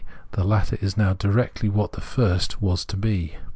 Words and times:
the 0.31 0.43
latter 0.43 0.79
is 0.81 0.97
now 0.97 1.13
directly 1.13 1.69
what 1.69 1.91
the 1.91 2.01
first 2.01 2.59
was 2.59 2.83
to 2.85 2.97
be. 2.97 3.35